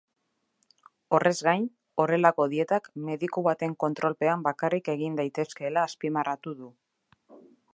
[1.17, 1.67] Horrez gain,
[2.03, 6.73] horrelako dietak mediku baten kontrolpean bakarrik egin daitezkeela azpimarratu du.